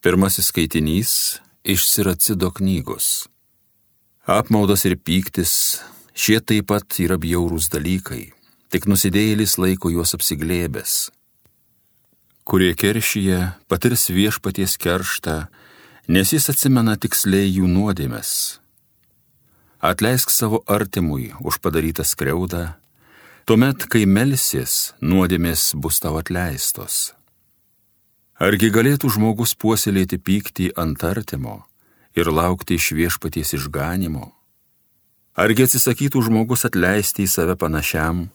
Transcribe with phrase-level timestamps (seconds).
[0.00, 1.10] Pirmasis skaitinys
[1.64, 3.28] iš Siracido knygos.
[4.24, 5.82] Apmaudas ir pyktis,
[6.16, 8.30] šie taip pat yra bjaurūs dalykai,
[8.72, 10.94] tik nusidėjėlis laiko juos apsiglėbęs.
[12.48, 15.36] Kurie keršyje patirs viešpaties kerštą,
[16.08, 18.32] nes jis atsimena tiksliai jų nuodėmes.
[19.84, 22.70] Atleisk savo artimui už padarytą skriaudą,
[23.44, 27.10] tuomet, kai melsis, nuodėmės bus tau atleistos.
[28.40, 31.58] Argi galėtų žmogus puoselėti pyktį ant artimo
[32.16, 34.30] ir laukti iš viešpaties išganimo?
[35.36, 38.30] Argi atsisakytų žmogus atleisti į save panašiam,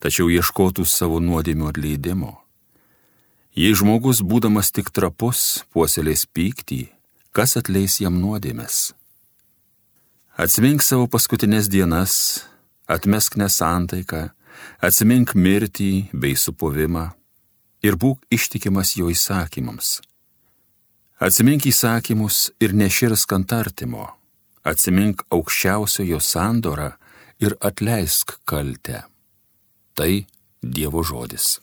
[0.00, 2.32] tačiau ieškotų savo nuodėmio atleidimo?
[3.52, 6.88] Jei žmogus, būdamas tik trapus, puoselės pyktį,
[7.36, 8.94] kas atleis jam nuodėmės?
[10.40, 12.46] Atsimink savo paskutinės dienas,
[12.88, 14.30] atmesk nesantaiką,
[14.80, 17.10] atsimink mirtį bei supovimą
[17.82, 20.00] ir būk ištikimas jo įsakymams.
[21.22, 24.06] Atsimink įsakymus ir neširsk ant artimo,
[24.66, 26.92] atsimink aukščiausiojo sandorą
[27.42, 29.04] ir atleisk kaltę.
[29.94, 30.12] Tai
[30.62, 31.58] Dievo žodis.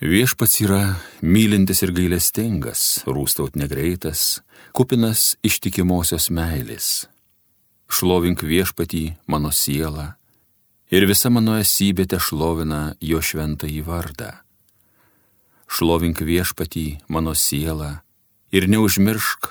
[0.00, 0.82] Viešpats yra
[1.20, 4.40] mylintis ir gailestingas, rūstaut negreitas,
[4.76, 7.08] kupinas ištikimosios meilės
[7.90, 10.12] šlovink viešpatį mano sielą
[10.94, 14.30] ir visa mano esybė te šlovina jo šventąjį vardą.
[15.70, 17.90] Šlovink viešpatį mano sielą
[18.54, 19.50] ir neužmiršk,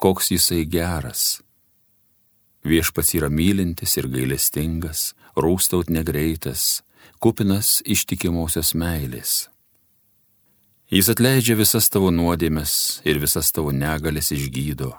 [0.00, 1.42] koks jisai geras.
[2.64, 6.80] Viešpats yra mylintis ir gailestingas, rūstaut negreitas,
[7.20, 9.50] kupinas ištikimosios meilės.
[10.88, 14.94] Jis atleidžia visas tavo nuodėmes ir visas tavo negalės išgydo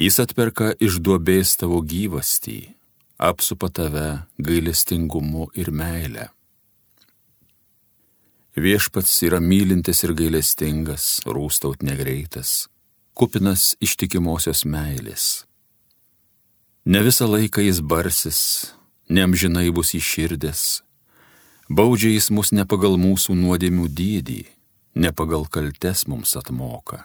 [0.00, 2.70] Jis atperka iš duobės tavo gyvastį,
[3.20, 6.30] apsupa tave gailestingumu ir meile.
[8.56, 12.70] Viešpats yra mylintis ir gailestingas, rūstaut negreitas,
[13.12, 15.44] kupinas ištikimosios meilės.
[16.88, 18.40] Ne visą laiką jis barsis,
[19.12, 20.80] neamžinai bus iširdęs,
[21.68, 24.42] baudžia jis mus ne pagal mūsų nuodėmių dydį,
[24.96, 27.04] ne pagal kaltes mums atmoka.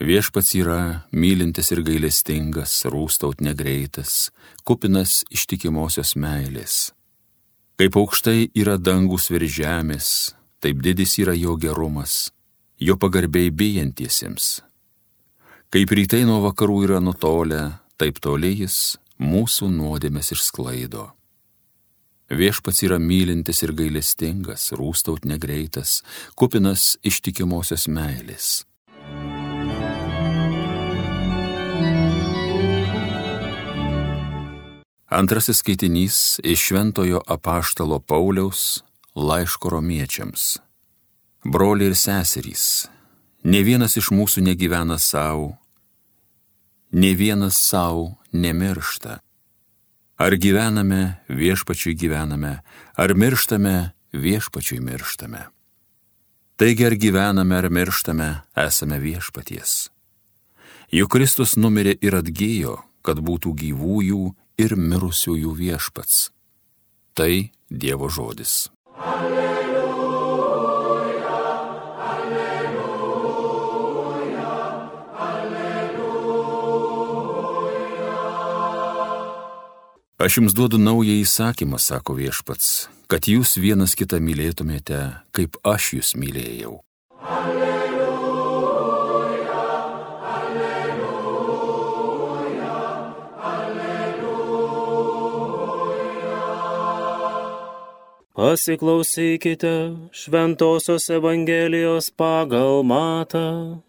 [0.00, 4.30] Viešpats yra mylintis ir gailestingas, rūstaut negreitas,
[4.64, 6.92] kupinas ištikimosios meilės.
[7.76, 10.08] Kaip aukštai yra dangus virš žemės,
[10.64, 12.32] taip didis yra jo gerumas,
[12.80, 14.62] jo pagarbiai bijantiesiems.
[15.72, 17.62] Kaip rytai nuo vakarų yra nutolę,
[18.00, 21.10] taip toli jis mūsų nuodėmės išsklaido.
[22.32, 26.00] Viešpats yra mylintis ir gailestingas, rūstaut negreitas,
[26.32, 28.62] kupinas ištikimosios meilės.
[35.12, 38.82] Antrasis skaitinys iš Šventojo apaštalo Pauliaus
[39.14, 40.56] laiško romiečiams.
[41.44, 42.88] Broliai ir seserys,
[43.44, 45.50] ne vienas iš mūsų negyvena savo,
[46.96, 49.18] ne vienas savo nemiršta.
[50.16, 52.62] Ar gyvename viešpačiui gyvename,
[52.96, 55.44] ar mirštame viešpačiui mirštame.
[56.56, 59.90] Taigi ar gyvename ar mirštame, esame viešpaties.
[60.88, 64.30] Juk Kristus numirė ir atgyjo, kad būtų gyvųjų
[64.62, 66.30] ir mirusiųjų viešpats.
[67.18, 68.70] Tai Dievo žodis.
[69.00, 69.62] Alleluja,
[72.12, 72.92] alleluja,
[75.26, 76.12] alleluja.
[80.18, 85.00] Aš jums duodu naują įsakymą, sako viešpats, kad jūs vienas kitą mylėtumėte,
[85.34, 86.80] kaip aš jūs mylėjau.
[98.32, 103.82] Pasiklausykite Šventojios Evangelijos pagal matą.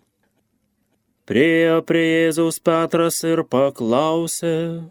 [1.24, 4.84] Priejo prie Jėzaus Petras ir paklausė,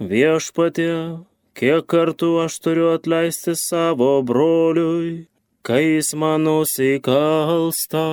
[0.00, 1.20] viešpatie,
[1.52, 5.28] kiek kartų aš turiu atleisti savo broliui,
[5.60, 8.08] kai jis man nusikalsta,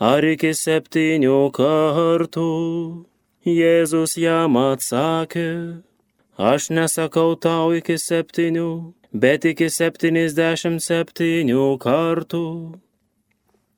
[0.00, 2.48] ar iki septynių kartų.
[3.44, 5.48] Jėzus jam atsakė,
[6.40, 8.70] aš nesakau tau iki septynių
[9.14, 12.74] bet iki 77 kartų.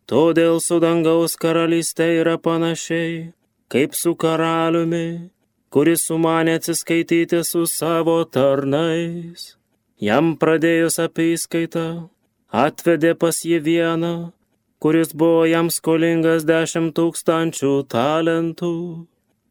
[0.08, 3.32] Todėl su dangaus karalystė yra panašiai,
[3.68, 5.30] kaip su karaliumi,
[5.68, 9.56] kuris sumanė atsiskaityti su savo tarnais.
[10.00, 12.08] Jam pradėjus apyskaitą,
[12.52, 14.32] atvedė pas jį vieną,
[14.80, 19.06] kuris buvo jam skolingas dešimt tūkstančių talentų,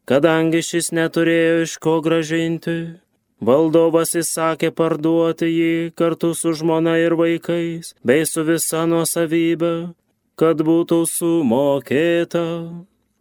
[0.08, 3.05] kadangi šis neturėjo iš ko gražinti
[3.44, 9.92] Valdovas įsakė parduoti jį kartu su žmona ir vaikais, bei su visa nuosavybė,
[10.40, 12.46] kad būtų sumokėta.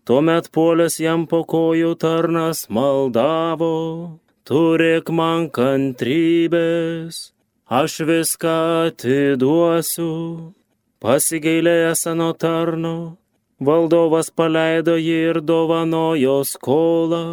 [0.07, 7.33] Tuomet puolęs jam po kojų tarnas maldavo, turėk man kantrybės,
[7.67, 8.55] aš viską
[8.87, 10.53] atiduosiu.
[11.03, 12.95] Pasigailėjęs ano tarno,
[13.59, 17.25] valdovas paleido jį ir dovanojo skolą.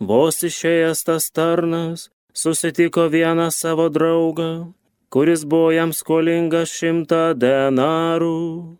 [0.00, 4.72] Vos išėjęs tas tarnas susitiko vieną savo draugą,
[5.08, 8.74] kuris buvo jam skolingas šimtą denarų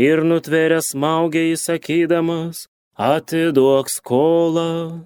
[0.00, 2.64] ir nutvėręs smaugiai įsakydamas,
[2.96, 5.04] atiduok skolą.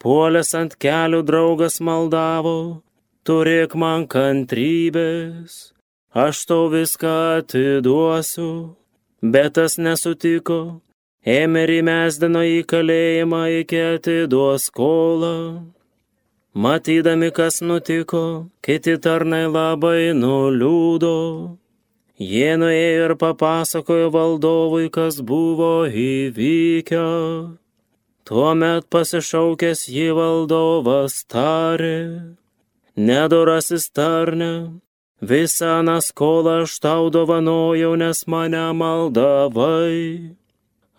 [0.00, 2.82] Puolęs ant kelių draugas maldavo,
[3.24, 5.72] turėk man kantrybės,
[6.12, 8.76] aš tau viską atiduosiu,
[9.20, 10.80] bet tas nesutiko
[11.26, 15.36] ėmė ir įmesdino į kalėjimą iki atiduos skolą.
[16.54, 21.16] Matydami, kas nutiko, kiti tarnai labai nuliūdo.
[22.20, 27.04] Jie nuėjo ir papasakojo valdovui, kas buvo įvykę.
[28.28, 32.36] Tuomet pasišaukęs jį valdovas tarė,
[32.94, 34.80] nedorasis tarne,
[35.22, 40.39] visą naskolą aš tau dovanojau, nes mane maldavai.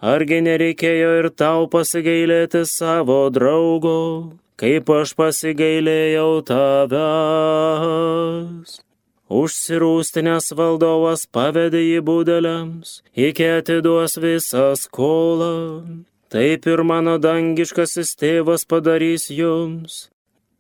[0.02, 6.90] Argi nereikėjo ir tau pasigailėti savo draugo, kaip aš pasigailėjau tavęs?
[9.30, 15.86] Užsirūstinės valdovas pavedė į būdeliams, iki atiduos visą skolą.
[16.34, 20.10] Taip ir mano dangiškasis tėvas padarys jums,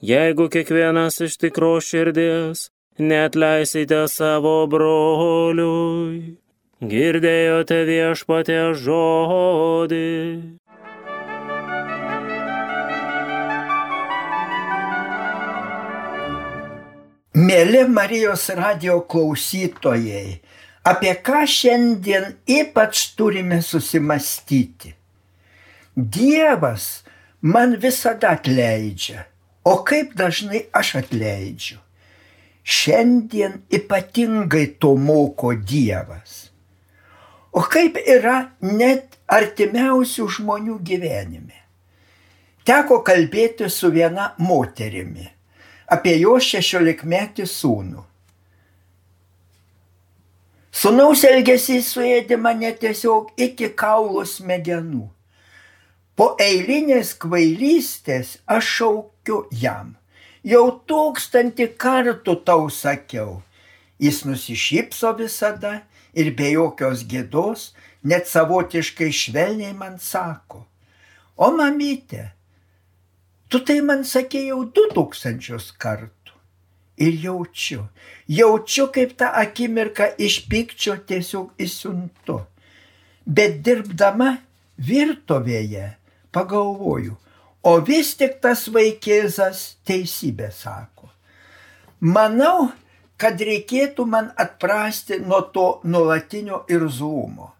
[0.05, 2.69] jeigu kiekvienas iš tikro širdies
[3.01, 6.40] netleisite savo broliui
[6.81, 10.07] girdėjote viešpatė žodį.
[17.41, 20.41] Mėly Marijos radio klausytojai,
[20.83, 24.95] apie ką šiandien ypač turime susimastyti.
[25.95, 27.03] Dievas
[27.41, 29.27] man visada atleidžia,
[29.63, 31.77] o kaip dažnai aš atleidžiu.
[32.61, 36.50] Šiandien ypatingai to moko Dievas.
[37.51, 41.57] O kaip yra net artimiausių žmonių gyvenime?
[42.63, 45.27] Teko kalbėti su viena moterimi
[45.91, 48.05] apie jo šešiolikmetį sūnų.
[50.71, 55.03] Sūnaus elgesys suėdė mane tiesiog iki kaulų smegenų.
[56.15, 59.97] Po eilinės kvailystės aš šaukiu jam.
[60.47, 63.41] Jau tūkstantį kartų tau sakiau.
[64.01, 65.81] Jis nusišypso visada
[66.13, 67.71] ir be jokios gėdos,
[68.03, 70.65] net savotiškai švelniai man sako,
[71.37, 72.31] o mamytė,
[73.49, 76.17] tu tai man sakėjau du tūkstančius kartų.
[77.01, 77.87] Ir jaučiu,
[78.29, 82.35] jaučiu, kaip tą akimirką iš pykčio tiesiog įsiuntu.
[83.25, 84.35] Bet dirbdama
[84.77, 85.87] virtuvėje
[86.35, 87.15] pagalvoju,
[87.63, 91.09] o vis tik tas vaikėzas teisybę sako.
[92.01, 92.71] Manau,
[93.21, 97.51] kad reikėtų man atprasti nuo to nuolatinio irzlumo.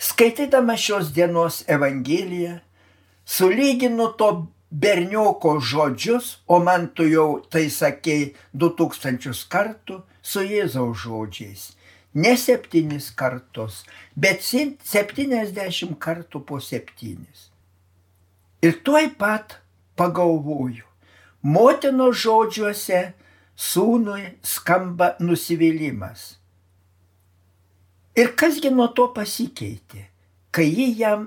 [0.00, 2.58] Skaitydama šios dienos Evangeliją,
[3.24, 4.30] sulyginu to
[4.70, 11.66] bernioko žodžius, o man tu jau tai sakei du tūkstančius kartų su Jėzaus žodžiais.
[12.16, 13.82] Ne septynis kartus,
[14.16, 17.50] bet septyniasdešimt kartų po septynis.
[18.64, 19.58] Ir tuoj pat
[20.00, 20.86] pagalvoju,
[21.44, 23.02] motino žodžiuose
[23.56, 26.36] sūnui skamba nusivylimas.
[28.16, 30.06] Ir kasgi nuo to pasikeitė,
[30.52, 31.26] kai ji jam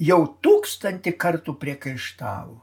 [0.00, 2.56] jau tūkstantį kartų priekaištavo.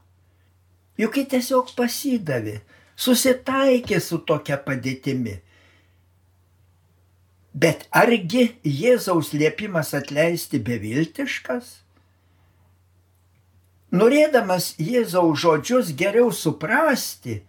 [1.00, 2.60] Juk ji tiesiog pasidavė,
[3.00, 5.38] susitaikė su tokia padėtimi.
[7.54, 11.78] Bet argi Jėzaus liepimas atleisti beviltiškas?
[13.96, 17.40] Norėdamas Jėzaus žodžius geriau suprasti,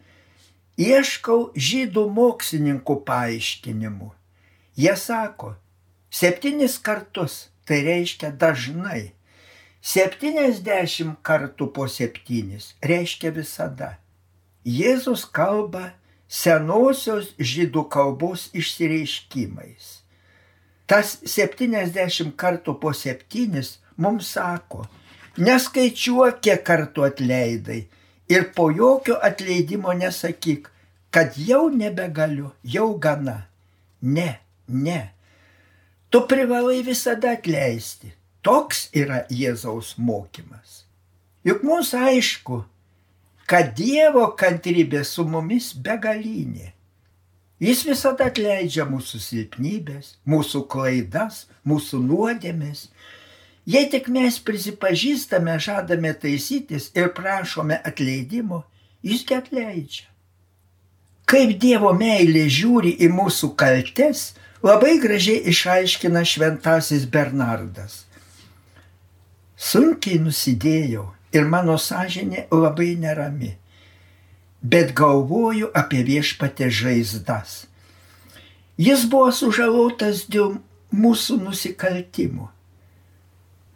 [0.80, 4.10] ieškau žydų mokslininkų paaiškinimų.
[4.80, 5.54] Jie sako,
[6.08, 9.12] septynis kartus tai reiškia dažnai.
[9.80, 13.94] Septyniasdešimt kartų po septynis reiškia visada.
[14.64, 15.94] Jėzus kalba
[16.28, 20.00] senosios žydų kalbos išsireiškimais.
[20.88, 24.84] Tas septyniasdešimt kartų po septynis mums sako,
[25.40, 27.80] neskaičiuok, kiek kartų atleidai
[28.30, 30.70] ir po jokio atleidimo nesakyk,
[31.10, 33.42] kad jau nebegaliu, jau gana.
[34.02, 35.10] Ne, ne.
[36.10, 38.14] Tu privalai visada atleisti.
[38.42, 40.84] Toks yra Jėzaus mokymas.
[41.44, 42.62] Juk mums aišku,
[43.50, 46.70] kad Dievo kantrybė su mumis begalinė.
[47.60, 52.86] Jis visada atleidžia mūsų silpnybės, mūsų klaidas, mūsų nuodėmės.
[53.66, 58.62] Jei tik mes prisipažįstame, žadame taisytis ir prašome atleidimo,
[59.02, 60.08] jis atleidžia.
[61.30, 68.04] Kaip Dievo meilė žiūri į mūsų kaltes, labai gražiai išaiškina šventasis Bernardas.
[69.54, 73.54] Sunkiai nusidėjau ir mano sąžinė labai nerami
[74.62, 77.66] bet galvoju apie viešpatę žaizdas.
[78.80, 80.58] Jis buvo sužalotas dėl
[80.92, 82.48] mūsų nusikaltimų.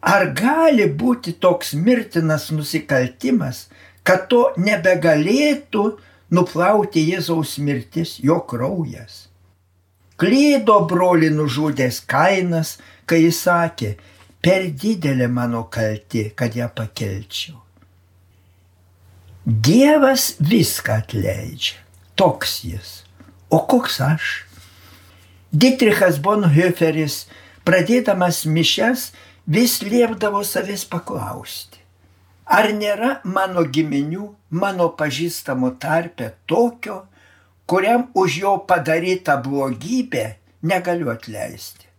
[0.05, 3.65] Ar gali būti toks mirtinas nusikaltimas,
[4.05, 5.85] kad to nebegalėtų
[6.37, 9.25] nuplauti Jėzaus mirtis, jo kraujas?
[10.21, 12.77] Klydo broli nužudęs kainas,
[13.09, 13.95] kai jis sakė,
[14.45, 17.57] per didelė mano kalti, kad ją pakelčiau.
[19.45, 21.81] Dievas viską atleidžia.
[22.15, 22.91] Toks jis.
[23.49, 24.29] O koks aš?
[25.51, 27.25] Dietrichas Bonhoefferis,
[27.67, 29.11] pradėdamas mišes,
[29.47, 31.81] vis liepdavo savęs paklausti.
[32.45, 34.29] Ar nėra mano giminių,
[34.61, 37.05] mano pažįstamų tarpe tokio,
[37.65, 40.25] kuriam už jo padarytą blogybę
[40.61, 41.89] negaliu atleisti?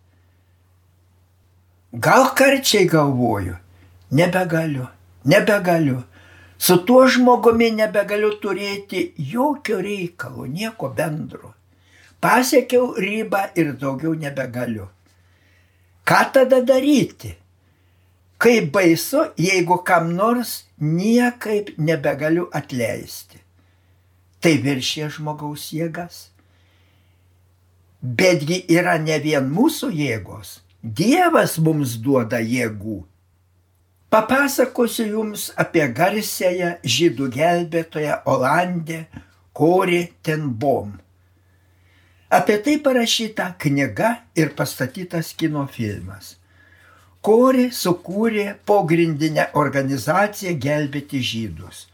[1.91, 3.57] Gal karčiai galvoju,
[4.11, 4.87] nebegaliu,
[5.25, 6.03] nebegaliu
[6.57, 11.53] Su tuo žmogumi nebegaliu turėti jokio reikalo, nieko bendro.
[12.21, 14.87] Pasiekiau ribą ir daugiau nebegaliu.
[16.07, 17.33] Ką tada daryti?
[18.39, 23.41] Kaip baisu, jeigu kam nors niekaip nebegaliu atleisti.
[24.39, 26.27] Tai viršė žmogaus jėgas.
[27.99, 30.59] Betgi yra ne vien mūsų jėgos.
[30.83, 33.01] Dievas mums duoda jėgų.
[34.13, 39.01] Papasakosiu Jums apie garsėją žydų gelbėtoją Olandę
[39.51, 40.93] Kori Tenbom.
[42.29, 46.33] Apie tai parašyta knyga ir pastatytas kino filmas.
[47.23, 51.85] Kori sukūrė pogrindinę organizaciją gelbėti žydus.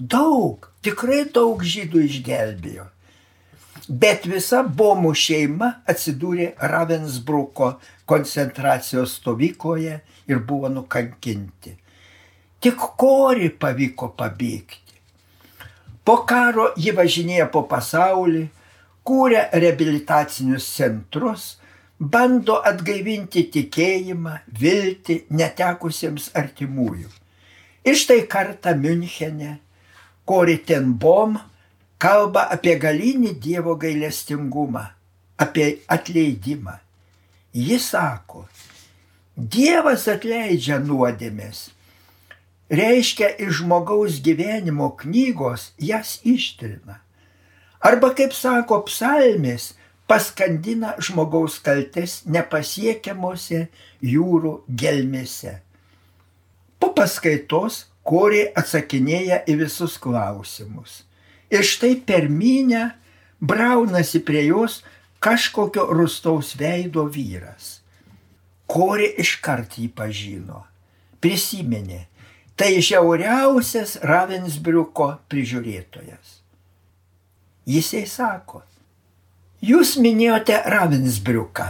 [0.00, 2.86] Daug, tikrai daug žydų išgelbėjo.
[3.88, 7.74] Bet visa bomų šeima atsidūrė Ravensbruko
[8.08, 9.98] koncentracijos stovykloje
[10.32, 11.76] ir buvo nukankinti.
[12.64, 14.96] Tik kori pavyko pabėgti.
[16.02, 18.46] Po karo ji važinėja po pasaulį,
[19.06, 21.56] kūrė reabilitacinius centrus,
[21.98, 27.10] bando atgaivinti tikėjimą, viltį netekusiems artimųjų.
[27.86, 29.58] Ir štai kartą Münchene
[30.24, 31.38] Kori Tenbom
[32.02, 34.84] kalba apie galinį Dievo gailestingumą,
[35.38, 36.78] apie atleidimą.
[37.52, 38.46] Jis sako,
[39.36, 41.70] Dievas atleidžia nuodėmės.
[42.72, 47.00] Reiškia, iš žmogaus gyvenimo knygos jas ištrina.
[47.82, 49.72] Arba, kaip sako psalmės,
[50.06, 53.66] paskandina žmogaus kaltes nepasiekiamuose
[54.06, 55.56] jūrų gelmėse.
[56.78, 61.02] Po paskaitos koriai atsakinėja į visus klausimus.
[61.52, 62.90] Ir štai per minę
[63.42, 64.80] braunasi prie jos
[65.22, 67.80] kažkokio rustaus veido vyras.
[68.66, 70.62] Kori iškart jį pažino,
[71.20, 72.06] prisiminė,
[72.56, 76.41] tai žiauriausias Ravensbriuko prižiūrėtojas.
[77.68, 78.62] Jisai sako,
[79.62, 81.68] jūs minėjote Ravensbriuką.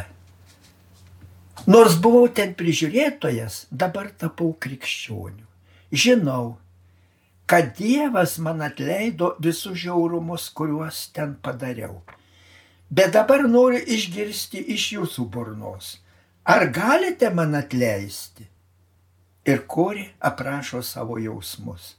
[1.68, 5.44] Nors buvau ten prižiūrėtojas, dabar tapau krikščioniu.
[5.92, 6.56] Žinau,
[7.46, 12.00] kad Dievas man atleido visus žiaurumus, kuriuos ten padariau.
[12.90, 15.98] Bet dabar noriu išgirsti iš jūsų burnos
[16.44, 18.48] ar galite man atleisti?
[19.44, 21.96] Ir kori aprašo savo jausmus.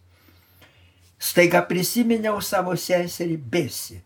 [1.24, 4.02] Staiga prisiminiau savo seserį Besi.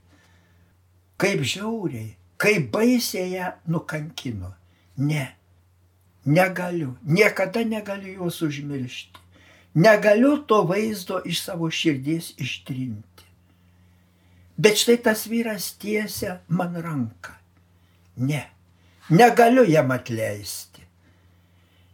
[1.18, 4.54] Kaip žiauriai, kaip baisiai ją nukankino.
[4.98, 5.26] Ne,
[6.26, 9.26] negaliu, niekada negaliu jos užmiršti.
[9.78, 13.26] Negaliu to vaizdo iš savo širdies ištrinti.
[14.58, 17.34] Bet štai tas vyras tiesia man ranką.
[18.18, 18.42] Ne,
[19.10, 20.82] negaliu jam atleisti.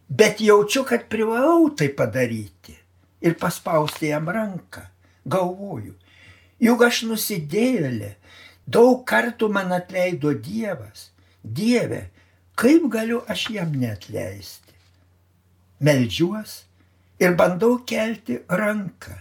[0.08, 2.76] Bet jaučiu, kad privalau tai padaryti
[3.20, 4.93] ir paspausti jam ranką.
[5.24, 5.94] Galvoju,
[6.60, 8.14] juk aš nusidėlė,
[8.66, 11.10] daug kartų man atleido Dievas.
[11.44, 12.08] Dieve,
[12.56, 14.72] kaip galiu aš jam netleisti?
[15.84, 16.62] Meldžiuos
[17.20, 19.16] ir bandau kelti ranką.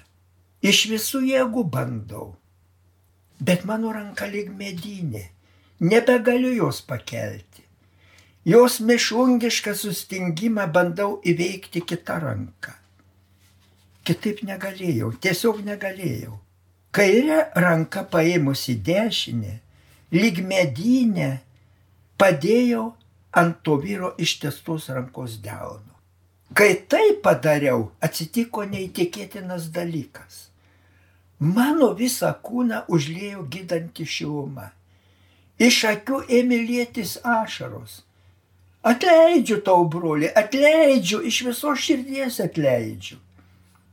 [0.63, 2.29] Iš visų jėgų bandau.
[3.43, 5.25] Bet mano ranka lyg medinė,
[5.83, 7.63] nebegaliu jos pakelti.
[8.47, 12.75] Jos mišungišką sustingimą bandau įveikti kitą ranką.
[14.03, 16.39] Kitaip negalėjau, tiesiog negalėjau.
[16.93, 19.55] kairė ranka paėmusi dešinę,
[20.13, 21.39] lyg medinė,
[22.21, 22.91] padėjau
[23.41, 25.93] ant to vyro ištestos rankos delno.
[26.53, 30.49] Kai tai padariau, atsitiko neįtikėtinas dalykas.
[31.39, 34.69] Mano visą kūną užlėjo gydanti šiluma.
[35.57, 38.03] Iš akių ėmė lėtis ašaros.
[38.85, 43.17] Atleidžiu tau, broli, atleidžiu, iš viso širdies atleidžiu.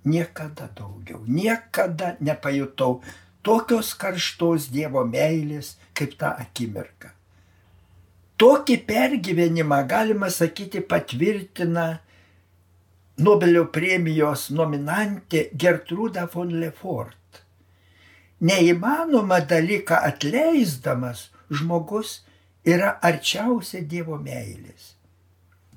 [0.04, 3.02] Niekada daugiau, niekada nepajutau
[3.44, 7.10] tokios karštos Dievo meilės kaip tą akimirką.
[8.40, 12.00] Tokį pergyvenimą, galima sakyti, patvirtina
[13.20, 17.42] Nobelio premijos nominantė Gertruda von Lefort.
[18.40, 22.22] Neįmanoma dalyką atleisdamas žmogus
[22.64, 24.94] yra arčiausia Dievo meilės.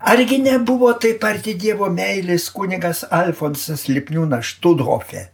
[0.03, 5.29] Argi nebuvo taip arti Dievo meilės kunigas Alfonsas Lipniūnas Študhofe?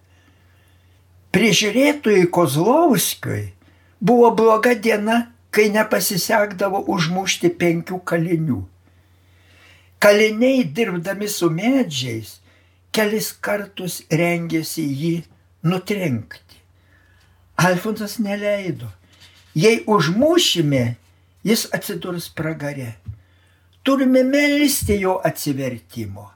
[1.33, 3.47] Prižiūrėtojui Kozlovskiui
[3.97, 5.17] buvo bloga diena,
[5.49, 8.59] kai nepasisekdavo užmušti penkių kalinių.
[9.97, 12.37] Kaliniai dirbdami su medžiais
[12.93, 15.15] kelis kartus rengėsi jį
[15.65, 16.61] nutrenkti.
[17.57, 18.93] Alfonsas neleido.
[19.57, 20.91] Jei užmušime,
[21.41, 22.99] jis atsidurs pragare.
[23.89, 26.27] Turime melisti jo atsivertimo.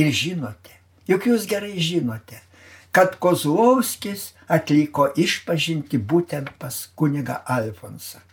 [0.00, 0.72] Ir žinote,
[1.04, 2.38] juk jūs gerai žinote,
[2.96, 8.24] kad Kozlovskis atliko išpažinti būtent pas kuniga Alfonsą.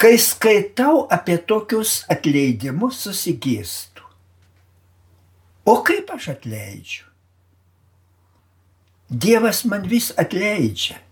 [0.00, 4.08] Kai skaitau apie tokius atleidimus, susigėstu.
[5.68, 7.04] O kaip aš atleidžiu?
[9.12, 11.02] Dievas man vis atleidžia.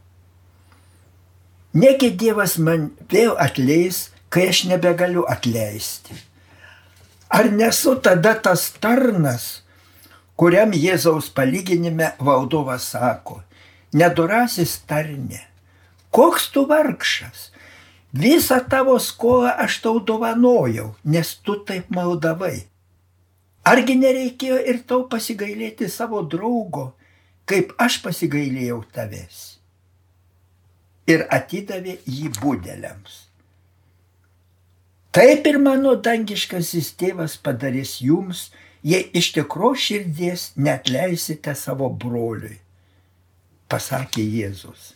[1.76, 6.16] Negi Dievas man vėl atleis, kai aš nebegaliu atleisti.
[7.28, 9.62] Ar nesu tada tas tarnas,
[10.36, 13.42] kuriam Jėzaus palyginime valdovas sako,
[13.92, 15.44] nedurasis tarne,
[16.10, 17.50] koks tu vargšas,
[18.12, 22.64] Visą tavo skolą aš tau dovanojau, nes tu taip maldavai.
[23.68, 26.94] Argi nereikėjo ir tau pasigailėti savo draugo,
[27.44, 29.58] kaip aš pasigailėjau tavęs?
[31.04, 33.27] Ir atidavė jį būdeliams.
[35.12, 38.50] Taip ir mano dangiškasis tėvas padarys jums,
[38.84, 42.58] jei iš tikro širdies net leisite savo broliui,
[43.72, 44.92] pasakė Jėzus.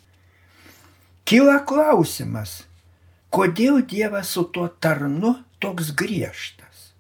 [1.25, 2.63] Kyla klausimas,
[3.33, 6.93] kodėl Dievas su tuo tarnu toks griežtas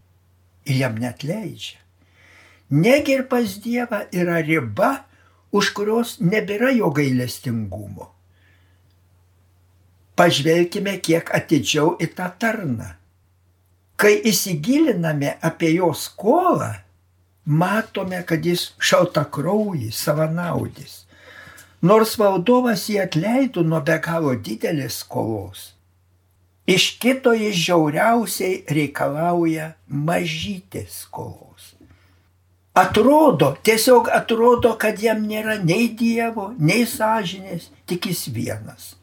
[0.65, 1.81] ir jam net leidžia.
[2.73, 5.05] Negi ir pas Dievą yra riba,
[5.53, 8.09] už kurios nebėra jo gailestingumo.
[10.17, 12.89] Pažvelkime kiek atidžiau į tą tarną.
[14.03, 16.73] Kai įsigiliname apie jo skolą,
[17.47, 21.05] matome, kad jis šaltakraujį, savanaudis.
[21.87, 25.71] Nors valdovas jį atleido nuo be galo didelės skolos,
[26.67, 31.73] Iš kito jis žiauriausiai reikalauja mažytės skolos.
[32.79, 38.95] Atrodo, tiesiog atrodo, kad jam nėra nei Dievo, nei sąžinės, tik jis vienas.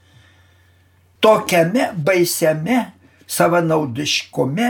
[1.20, 2.80] Tokiame baisiame
[3.28, 4.70] savanaudiškome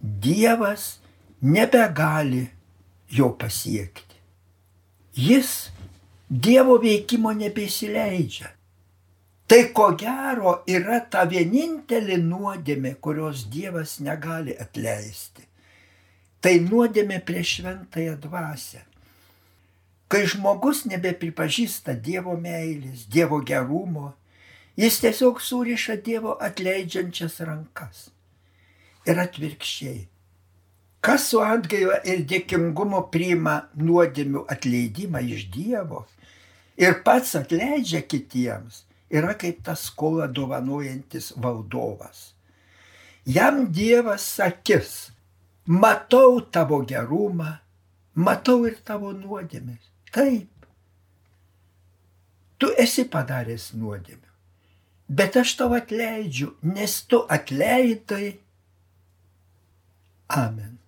[0.00, 0.98] Dievas
[1.42, 2.48] nebegali
[3.08, 4.16] jo pasiekti.
[5.14, 5.70] Jis
[6.30, 8.52] Dievo veikimo nebesileidžia.
[9.50, 15.42] Tai ko gero yra ta vienintelė nuodėmė, kurios Dievas negali atleisti.
[16.40, 18.84] Tai nuodėmė prieš šventąją dvasę.
[20.06, 24.14] Kai žmogus nebepripažįsta Dievo meilės, Dievo gerumo,
[24.78, 28.06] jis tiesiog suriša Dievo atleidžiančias rankas.
[29.08, 30.00] Ir atvirkščiai.
[31.00, 36.02] Kas su atgaila ir dėkingumu priima nuodėmių atleidimą iš Dievo
[36.76, 42.34] ir pats atleidžia kitiems, yra kaip tas skolą dovanojantis valdovas.
[43.24, 45.10] Jam Dievas sakys,
[45.66, 47.58] matau tavo gerumą,
[48.14, 49.88] matau ir tavo nuodėmės.
[50.12, 50.66] Taip.
[52.60, 54.28] Tu esi padaręs nuodėmę.
[55.08, 58.36] Bet aš tau atleidžiu, nes tu atleidai.
[60.30, 60.78] Amen.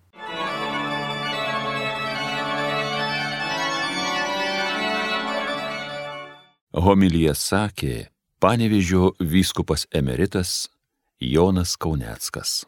[6.73, 7.95] Homilyje sakė
[8.41, 10.67] Panevežio vyskupas emeritas
[11.21, 12.63] Jonas Kauneckas.